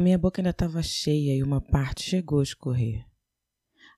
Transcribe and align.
A 0.00 0.02
minha 0.02 0.16
boca 0.16 0.40
ainda 0.40 0.48
estava 0.48 0.82
cheia 0.82 1.36
e 1.36 1.42
uma 1.42 1.60
parte 1.60 2.04
chegou 2.04 2.40
a 2.40 2.42
escorrer. 2.42 3.06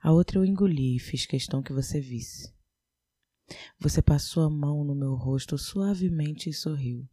A 0.00 0.10
outra 0.10 0.36
eu 0.36 0.44
engoli 0.44 0.96
e 0.96 0.98
fiz 0.98 1.26
questão 1.26 1.62
que 1.62 1.72
você 1.72 2.00
visse. 2.00 2.52
Você 3.78 4.02
passou 4.02 4.42
a 4.42 4.50
mão 4.50 4.82
no 4.82 4.96
meu 4.96 5.14
rosto 5.14 5.56
suavemente 5.56 6.50
e 6.50 6.52
sorriu. 6.52 7.08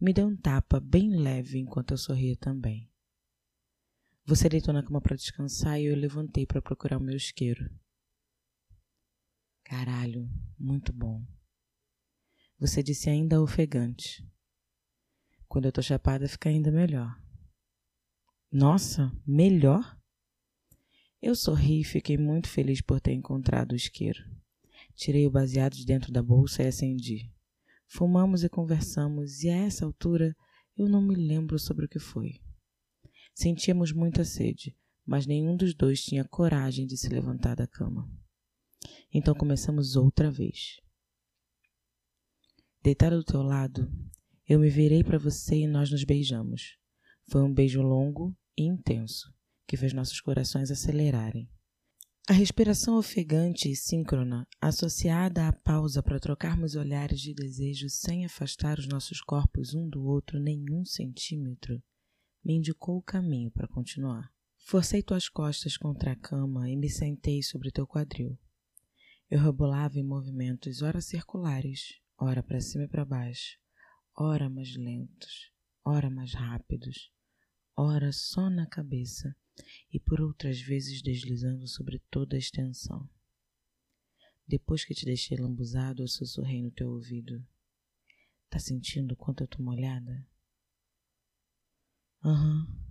Me 0.00 0.12
deu 0.12 0.26
um 0.26 0.36
tapa 0.36 0.80
bem 0.80 1.14
leve 1.14 1.60
enquanto 1.60 1.92
eu 1.92 1.96
sorria 1.96 2.36
também. 2.36 2.90
Você 4.24 4.48
deitou 4.48 4.74
na 4.74 4.82
cama 4.82 5.00
para 5.00 5.14
descansar 5.14 5.80
e 5.80 5.84
eu 5.84 5.94
levantei 5.94 6.44
para 6.44 6.60
procurar 6.60 6.98
o 6.98 7.00
meu 7.00 7.14
isqueiro. 7.14 7.70
Caralho, 9.62 10.28
muito 10.58 10.92
bom. 10.92 11.24
Você 12.58 12.82
disse 12.82 13.08
ainda 13.08 13.40
ofegante. 13.40 14.28
Quando 15.46 15.66
eu 15.66 15.72
tô 15.72 15.80
chapada 15.80 16.26
fica 16.26 16.48
ainda 16.48 16.72
melhor. 16.72 17.24
Nossa, 18.58 19.12
melhor? 19.26 20.00
Eu 21.20 21.36
sorri 21.36 21.82
e 21.82 21.84
fiquei 21.84 22.16
muito 22.16 22.48
feliz 22.48 22.80
por 22.80 23.02
ter 23.02 23.12
encontrado 23.12 23.72
o 23.72 23.76
isqueiro. 23.76 24.18
Tirei 24.94 25.26
o 25.26 25.30
baseado 25.30 25.74
de 25.74 25.84
dentro 25.84 26.10
da 26.10 26.22
bolsa 26.22 26.62
e 26.62 26.66
acendi. 26.66 27.30
Fumamos 27.86 28.44
e 28.44 28.48
conversamos, 28.48 29.42
e 29.42 29.50
a 29.50 29.54
essa 29.54 29.84
altura 29.84 30.34
eu 30.74 30.88
não 30.88 31.02
me 31.02 31.14
lembro 31.14 31.58
sobre 31.58 31.84
o 31.84 31.88
que 31.88 31.98
foi. 31.98 32.40
Sentíamos 33.34 33.92
muita 33.92 34.24
sede, 34.24 34.74
mas 35.04 35.26
nenhum 35.26 35.54
dos 35.54 35.74
dois 35.74 36.02
tinha 36.02 36.24
coragem 36.24 36.86
de 36.86 36.96
se 36.96 37.10
levantar 37.10 37.56
da 37.56 37.66
cama. 37.66 38.10
Então 39.12 39.34
começamos 39.34 39.96
outra 39.96 40.30
vez. 40.30 40.80
Deitada 42.82 43.18
do 43.18 43.24
teu 43.24 43.42
lado, 43.42 43.86
eu 44.48 44.58
me 44.58 44.70
virei 44.70 45.04
para 45.04 45.18
você 45.18 45.56
e 45.56 45.66
nós 45.66 45.90
nos 45.90 46.04
beijamos. 46.04 46.78
Foi 47.28 47.42
um 47.42 47.52
beijo 47.52 47.82
longo 47.82 48.34
e 48.56 48.64
intenso 48.64 49.32
que 49.66 49.76
fez 49.76 49.92
nossos 49.92 50.20
corações 50.20 50.70
acelerarem. 50.70 51.48
A 52.28 52.32
respiração 52.32 52.96
ofegante 52.96 53.70
e 53.70 53.76
síncrona, 53.76 54.48
associada 54.60 55.46
à 55.46 55.52
pausa 55.52 56.02
para 56.02 56.18
trocarmos 56.18 56.74
olhares 56.74 57.20
de 57.20 57.32
desejo 57.32 57.88
sem 57.88 58.24
afastar 58.24 58.78
os 58.78 58.88
nossos 58.88 59.20
corpos 59.20 59.74
um 59.74 59.88
do 59.88 60.04
outro 60.04 60.40
nenhum 60.40 60.84
centímetro, 60.84 61.80
me 62.44 62.54
indicou 62.54 62.96
o 62.96 63.02
caminho 63.02 63.50
para 63.50 63.68
continuar. 63.68 64.28
Forcei 64.58 65.02
tuas 65.04 65.28
costas 65.28 65.76
contra 65.76 66.12
a 66.12 66.16
cama 66.16 66.68
e 66.68 66.76
me 66.76 66.90
sentei 66.90 67.42
sobre 67.44 67.70
teu 67.70 67.86
quadril. 67.86 68.36
Eu 69.30 69.40
rebolava 69.40 69.98
em 69.98 70.04
movimentos 70.04 70.82
ora 70.82 71.00
circulares, 71.00 72.00
ora 72.18 72.42
para 72.42 72.60
cima 72.60 72.84
e 72.84 72.88
para 72.88 73.04
baixo, 73.04 73.56
ora 74.16 74.50
mais 74.50 74.76
lentos, 74.76 75.52
ora 75.84 76.10
mais 76.10 76.34
rápidos, 76.34 77.12
ora 77.76 78.10
só 78.12 78.48
na 78.48 78.66
cabeça 78.66 79.36
e 79.92 80.00
por 80.00 80.20
outras 80.20 80.60
vezes 80.60 81.02
deslizando 81.02 81.66
sobre 81.68 81.98
toda 82.10 82.36
a 82.36 82.38
extensão. 82.38 83.08
Depois 84.46 84.84
que 84.84 84.94
te 84.94 85.04
deixei 85.04 85.36
lambuzado, 85.36 86.02
eu 86.02 86.08
sussurrei 86.08 86.62
no 86.62 86.70
teu 86.70 86.90
ouvido. 86.90 87.44
Tá 88.48 88.58
sentindo 88.58 89.16
quanto 89.16 89.42
eu 89.42 89.48
tô 89.48 89.62
molhada? 89.62 90.26
Aham. 92.24 92.66
Uhum. 92.66 92.86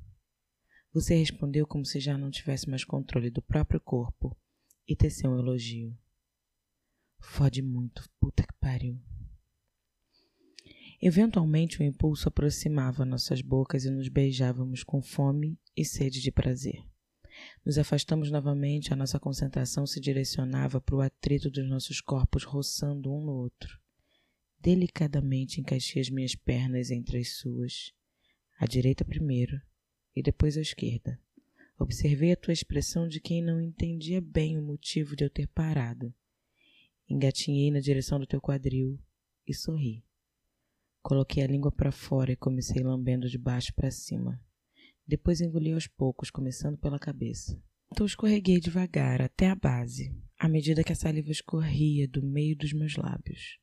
Você 0.93 1.13
respondeu 1.13 1.67
como 1.67 1.85
se 1.85 1.99
já 1.99 2.17
não 2.17 2.31
tivesse 2.31 2.69
mais 2.69 2.85
controle 2.85 3.29
do 3.29 3.41
próprio 3.41 3.81
corpo 3.81 4.33
e 4.87 4.95
teceu 4.95 5.31
um 5.31 5.37
elogio. 5.37 5.97
Fode 7.19 7.61
muito, 7.61 8.09
puta 8.17 8.43
que 8.43 8.53
pariu. 8.61 9.01
Eventualmente 11.01 11.79
o 11.79 11.83
impulso 11.83 12.27
aproximava 12.27 13.05
nossas 13.05 13.41
bocas 13.41 13.85
e 13.85 13.89
nos 13.89 14.07
beijávamos 14.07 14.83
com 14.83 15.01
fome 15.01 15.59
e 15.75 15.83
sede 15.83 16.21
de 16.21 16.31
prazer. 16.31 16.83
Nos 17.65 17.77
afastamos 17.77 18.31
novamente, 18.31 18.93
a 18.93 18.95
nossa 18.95 19.19
concentração 19.19 19.85
se 19.85 19.99
direcionava 19.99 20.79
para 20.79 20.95
o 20.95 21.01
atrito 21.01 21.49
dos 21.49 21.67
nossos 21.67 21.99
corpos 21.99 22.43
roçando 22.43 23.11
um 23.11 23.21
no 23.21 23.33
outro. 23.33 23.79
Delicadamente 24.59 25.59
encaixei 25.59 26.01
as 26.01 26.09
minhas 26.09 26.33
pernas 26.33 26.89
entre 26.91 27.19
as 27.19 27.35
suas, 27.37 27.93
à 28.57 28.65
direita 28.65 29.03
primeiro 29.03 29.61
e 30.15 30.23
depois 30.23 30.57
à 30.57 30.61
esquerda. 30.61 31.19
Observei 31.77 32.31
a 32.31 32.37
tua 32.37 32.53
expressão 32.53 33.07
de 33.07 33.19
quem 33.19 33.41
não 33.41 33.61
entendia 33.61 34.21
bem 34.21 34.57
o 34.57 34.61
motivo 34.61 35.15
de 35.15 35.25
eu 35.25 35.29
ter 35.29 35.47
parado. 35.47 36.13
Engatinhei 37.07 37.69
na 37.69 37.81
direção 37.81 38.17
do 38.17 38.25
teu 38.25 38.39
quadril 38.39 38.97
e 39.45 39.53
sorri. 39.53 40.03
Coloquei 41.05 41.43
a 41.43 41.47
língua 41.47 41.71
para 41.71 41.91
fora 41.91 42.31
e 42.31 42.35
comecei 42.35 42.81
lambendo 42.81 43.29
de 43.29 43.37
baixo 43.37 43.71
para 43.75 43.91
cima. 43.91 44.41
Depois 45.05 45.39
engoli 45.39 45.71
aos 45.71 45.85
poucos, 45.85 46.31
começando 46.31 46.79
pela 46.79 46.97
cabeça. 46.97 47.61
Então 47.91 48.07
escorreguei 48.07 48.59
devagar 48.59 49.21
até 49.21 49.47
a 49.51 49.55
base, 49.55 50.19
à 50.35 50.49
medida 50.49 50.83
que 50.83 50.91
a 50.91 50.95
saliva 50.95 51.29
escorria 51.29 52.07
do 52.07 52.23
meio 52.23 52.57
dos 52.57 52.73
meus 52.73 52.95
lábios. 52.95 53.59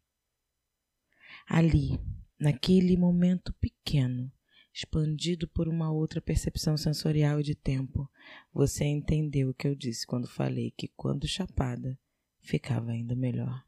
Ali, 1.49 1.99
naquele 2.39 2.97
momento 2.97 3.53
pequeno, 3.55 4.31
expandido 4.73 5.49
por 5.49 5.67
uma 5.67 5.91
outra 5.91 6.23
percepção 6.23 6.77
sensorial 6.77 7.41
e 7.41 7.43
de 7.43 7.57
tempo, 7.57 8.09
você 8.55 8.85
entendeu 8.85 9.51
o 9.51 9.55
que 9.55 9.67
eu 9.67 9.75
disse 9.75 10.07
quando 10.07 10.29
falei 10.29 10.71
que, 10.71 10.87
quando 10.97 11.27
chapada, 11.27 11.99
ficava 12.41 12.93
ainda 12.93 13.17
melhor. 13.17 13.65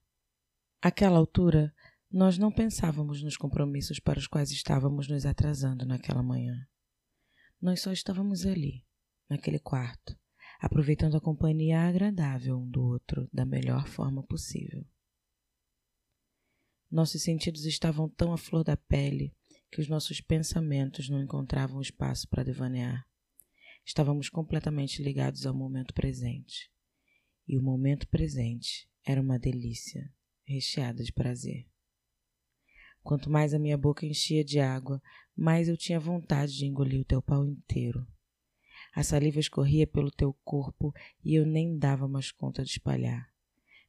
Aquela 0.80 1.18
altura, 1.18 1.74
nós 2.14 2.38
não 2.38 2.52
pensávamos 2.52 3.24
nos 3.24 3.36
compromissos 3.36 3.98
para 3.98 4.20
os 4.20 4.28
quais 4.28 4.52
estávamos 4.52 5.08
nos 5.08 5.26
atrasando 5.26 5.84
naquela 5.84 6.22
manhã. 6.22 6.64
Nós 7.60 7.80
só 7.80 7.90
estávamos 7.90 8.46
ali, 8.46 8.86
naquele 9.28 9.58
quarto, 9.58 10.16
aproveitando 10.60 11.16
a 11.16 11.20
companhia 11.20 11.80
agradável 11.80 12.56
um 12.56 12.70
do 12.70 12.84
outro 12.84 13.28
da 13.32 13.44
melhor 13.44 13.88
forma 13.88 14.22
possível. 14.22 14.86
Nossos 16.88 17.20
sentidos 17.20 17.64
estavam 17.64 18.08
tão 18.08 18.32
à 18.32 18.38
flor 18.38 18.62
da 18.62 18.76
pele 18.76 19.34
que 19.68 19.80
os 19.80 19.88
nossos 19.88 20.20
pensamentos 20.20 21.08
não 21.08 21.20
encontravam 21.20 21.80
espaço 21.80 22.28
para 22.28 22.44
devanear. 22.44 23.04
Estávamos 23.84 24.28
completamente 24.28 25.02
ligados 25.02 25.44
ao 25.46 25.52
momento 25.52 25.92
presente. 25.92 26.70
E 27.48 27.58
o 27.58 27.62
momento 27.62 28.06
presente 28.06 28.88
era 29.04 29.20
uma 29.20 29.36
delícia, 29.36 30.14
recheada 30.46 31.02
de 31.02 31.12
prazer. 31.12 31.73
Quanto 33.04 33.28
mais 33.28 33.52
a 33.52 33.58
minha 33.58 33.76
boca 33.76 34.06
enchia 34.06 34.42
de 34.42 34.58
água, 34.58 35.00
mais 35.36 35.68
eu 35.68 35.76
tinha 35.76 36.00
vontade 36.00 36.56
de 36.56 36.64
engolir 36.64 37.02
o 37.02 37.04
teu 37.04 37.20
pau 37.20 37.44
inteiro. 37.44 38.04
A 38.94 39.02
saliva 39.02 39.38
escorria 39.38 39.86
pelo 39.86 40.10
teu 40.10 40.32
corpo 40.42 40.90
e 41.22 41.34
eu 41.34 41.44
nem 41.44 41.76
dava 41.76 42.08
mais 42.08 42.32
conta 42.32 42.64
de 42.64 42.70
espalhar. 42.70 43.30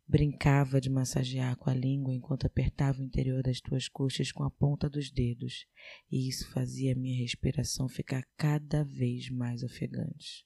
Brincava 0.06 0.82
de 0.82 0.90
massagear 0.90 1.56
com 1.56 1.70
a 1.70 1.74
língua 1.74 2.14
enquanto 2.14 2.46
apertava 2.46 3.00
o 3.00 3.04
interior 3.04 3.42
das 3.42 3.62
tuas 3.62 3.88
coxas 3.88 4.34
com 4.34 4.44
a 4.44 4.52
ponta 4.52 4.90
dos 4.90 5.10
dedos, 5.10 5.66
e 6.12 6.28
isso 6.28 6.52
fazia 6.52 6.92
a 6.92 6.96
minha 6.96 7.18
respiração 7.18 7.88
ficar 7.88 8.28
cada 8.36 8.84
vez 8.84 9.30
mais 9.30 9.64
ofegante. 9.64 10.46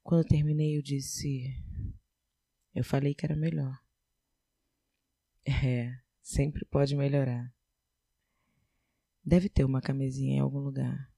Quando 0.00 0.28
terminei, 0.28 0.78
eu 0.78 0.82
disse: 0.82 1.60
Eu 2.72 2.84
falei 2.84 3.14
que 3.14 3.26
era 3.26 3.34
melhor. 3.34 3.76
É, 5.44 6.05
Sempre 6.26 6.64
pode 6.64 6.96
melhorar. 6.96 7.54
Deve 9.24 9.48
ter 9.48 9.62
uma 9.62 9.80
camisinha 9.80 10.34
em 10.34 10.40
algum 10.40 10.58
lugar. 10.58 11.08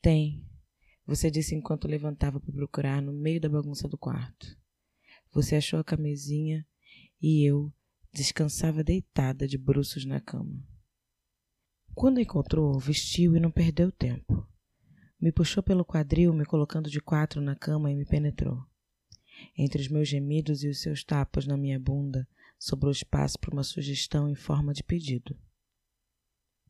Tem. 0.00 0.48
Você 1.04 1.28
disse 1.28 1.56
enquanto 1.56 1.88
levantava 1.88 2.38
para 2.38 2.52
procurar 2.52 3.02
no 3.02 3.12
meio 3.12 3.40
da 3.40 3.48
bagunça 3.48 3.88
do 3.88 3.98
quarto. 3.98 4.56
Você 5.32 5.56
achou 5.56 5.80
a 5.80 5.84
camisinha 5.84 6.64
e 7.20 7.44
eu 7.44 7.74
descansava 8.12 8.84
deitada 8.84 9.48
de 9.48 9.58
bruços 9.58 10.04
na 10.04 10.20
cama. 10.20 10.64
Quando 11.92 12.20
encontrou, 12.20 12.78
vestiu 12.78 13.34
e 13.34 13.40
não 13.40 13.50
perdeu 13.50 13.90
tempo. 13.90 14.46
Me 15.20 15.32
puxou 15.32 15.60
pelo 15.60 15.84
quadril, 15.84 16.32
me 16.32 16.44
colocando 16.44 16.88
de 16.88 17.00
quatro 17.00 17.40
na 17.40 17.56
cama 17.56 17.90
e 17.90 17.96
me 17.96 18.06
penetrou. 18.06 18.64
Entre 19.58 19.82
os 19.82 19.88
meus 19.88 20.08
gemidos 20.08 20.62
e 20.62 20.68
os 20.68 20.80
seus 20.80 21.02
tapas 21.02 21.48
na 21.48 21.56
minha 21.56 21.80
bunda, 21.80 22.28
sobrou 22.62 22.92
espaço 22.92 23.36
para 23.40 23.52
uma 23.52 23.64
sugestão 23.64 24.28
em 24.28 24.36
forma 24.36 24.72
de 24.72 24.84
pedido. 24.84 25.36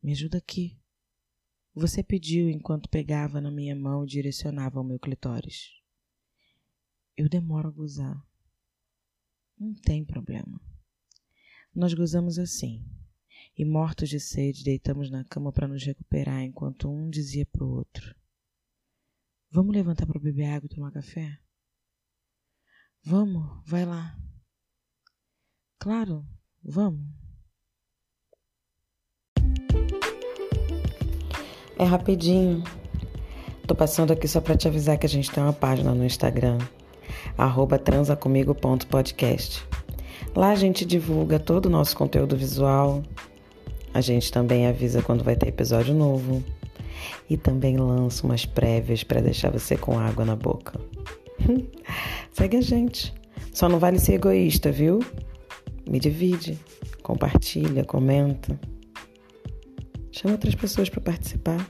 Me 0.01 0.11
ajuda 0.11 0.39
aqui. 0.39 0.81
Você 1.71 2.01
pediu 2.01 2.49
enquanto 2.49 2.89
pegava 2.89 3.39
na 3.39 3.51
minha 3.51 3.75
mão 3.75 4.03
e 4.03 4.07
direcionava 4.07 4.79
ao 4.79 4.83
meu 4.83 4.99
clitóris. 4.99 5.69
Eu 7.15 7.29
demoro 7.29 7.67
a 7.67 7.71
gozar. 7.71 8.27
Não 9.55 9.75
tem 9.75 10.03
problema. 10.03 10.59
Nós 11.75 11.93
gozamos 11.93 12.39
assim, 12.39 12.83
e 13.55 13.63
mortos 13.63 14.09
de 14.09 14.19
sede 14.19 14.63
deitamos 14.63 15.11
na 15.11 15.23
cama 15.23 15.51
para 15.51 15.67
nos 15.67 15.83
recuperar 15.83 16.41
enquanto 16.41 16.89
um 16.89 17.07
dizia 17.07 17.45
para 17.45 17.63
o 17.63 17.69
outro: 17.69 18.15
Vamos 19.51 19.75
levantar 19.75 20.07
para 20.07 20.19
beber 20.19 20.45
água 20.45 20.65
e 20.65 20.75
tomar 20.75 20.91
café? 20.91 21.39
Vamos, 23.03 23.63
vai 23.67 23.85
lá. 23.85 24.17
Claro, 25.83 26.23
vamos. 26.63 27.01
É 31.77 31.83
rapidinho. 31.83 32.63
Tô 33.67 33.75
passando 33.75 34.13
aqui 34.13 34.25
só 34.25 34.39
para 34.39 34.55
te 34.55 34.65
avisar 34.65 34.97
que 34.97 35.05
a 35.05 35.09
gente 35.09 35.29
tem 35.29 35.43
uma 35.43 35.51
página 35.51 35.93
no 35.93 36.05
Instagram, 36.05 36.57
transacomigo.podcast. 37.83 39.61
Lá 40.33 40.51
a 40.51 40.55
gente 40.55 40.85
divulga 40.85 41.37
todo 41.37 41.65
o 41.65 41.69
nosso 41.69 41.97
conteúdo 41.97 42.37
visual. 42.37 43.03
A 43.93 43.99
gente 43.99 44.31
também 44.31 44.65
avisa 44.65 45.01
quando 45.01 45.21
vai 45.21 45.35
ter 45.35 45.49
episódio 45.49 45.93
novo. 45.93 46.41
E 47.29 47.35
também 47.35 47.75
lança 47.75 48.25
umas 48.25 48.45
prévias 48.45 49.03
para 49.03 49.19
deixar 49.19 49.51
você 49.51 49.75
com 49.75 49.99
água 49.99 50.23
na 50.23 50.37
boca. 50.37 50.79
Segue 52.31 52.55
a 52.55 52.61
gente. 52.61 53.13
Só 53.51 53.67
não 53.67 53.79
vale 53.79 53.99
ser 53.99 54.13
egoísta, 54.13 54.71
viu? 54.71 55.01
Me 55.89 55.99
divide, 55.99 56.57
compartilha, 57.01 57.83
comenta. 57.83 58.59
Chama 60.11 60.35
outras 60.35 60.55
pessoas 60.55 60.89
para 60.89 61.01
participar. 61.01 61.67